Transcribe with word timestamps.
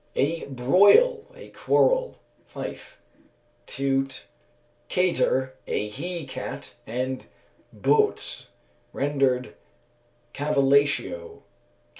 _A 0.43 0.47
broil, 0.47 1.27
a 1.35 1.49
quarrel 1.49 2.17
(Fife). 2.43 2.99
Teut., 3.67 4.23
kater, 4.89 5.53
a 5.67 5.87
he 5.89 6.25
cat, 6.25 6.73
and 6.87 7.25
boetse, 7.71 8.47
rendered 8.93 9.53
_cavillatio, 10.33 10.95
q. 11.27 11.43